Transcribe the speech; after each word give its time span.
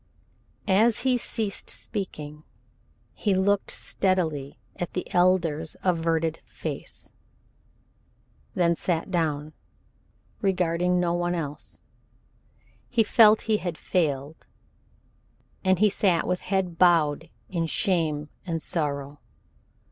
As 0.67 1.01
he 1.01 1.15
ceased 1.15 1.69
speaking 1.69 2.43
he 3.13 3.35
looked 3.35 3.69
steadily 3.69 4.57
at 4.77 4.93
the 4.93 5.05
Elder's 5.13 5.75
averted 5.83 6.37
face, 6.43 7.11
then 8.55 8.75
sat 8.75 9.11
down, 9.11 9.53
regarding 10.41 10.99
no 10.99 11.13
one 11.13 11.35
else. 11.35 11.83
He 12.89 13.03
felt 13.03 13.41
he 13.41 13.57
had 13.57 13.77
failed, 13.77 14.47
and 15.63 15.77
he 15.77 15.89
sat 15.91 16.25
with 16.25 16.39
head 16.39 16.79
bowed 16.79 17.29
in 17.47 17.67
shame 17.67 18.29
and 18.43 18.59
sorrow. 18.59 19.19